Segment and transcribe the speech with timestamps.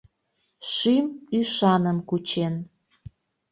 [0.71, 1.05] Шӱм
[1.39, 2.53] ӱшаным кучен